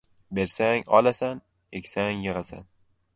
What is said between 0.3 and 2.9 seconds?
•Bersang— olasan, eksang— yig‘asan.